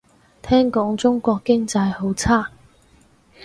[0.41, 2.49] 聽講中國經濟好差